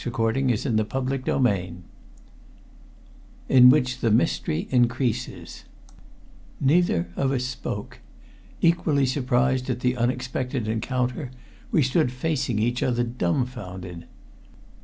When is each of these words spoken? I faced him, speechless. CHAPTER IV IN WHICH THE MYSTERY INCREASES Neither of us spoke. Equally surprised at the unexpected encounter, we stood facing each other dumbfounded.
I 0.03 0.09
faced 0.09 0.65
him, 0.65 0.79
speechless. 0.79 1.21
CHAPTER 1.25 1.47
IV 1.47 1.73
IN 3.49 3.69
WHICH 3.69 3.99
THE 3.99 4.09
MYSTERY 4.09 4.67
INCREASES 4.71 5.65
Neither 6.59 7.07
of 7.15 7.31
us 7.31 7.43
spoke. 7.43 7.99
Equally 8.63 9.05
surprised 9.05 9.69
at 9.69 9.81
the 9.81 9.95
unexpected 9.95 10.67
encounter, 10.67 11.29
we 11.71 11.83
stood 11.83 12.11
facing 12.11 12.57
each 12.57 12.81
other 12.81 13.03
dumbfounded. 13.03 14.07